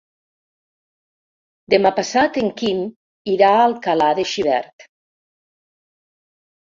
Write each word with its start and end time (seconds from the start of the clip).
Demà 1.73 1.91
passat 1.99 2.39
en 2.41 2.47
Quim 2.61 2.79
irà 3.33 3.49
a 3.57 3.59
Alcalà 3.65 4.07
de 4.21 4.25
Xivert. 4.31 4.87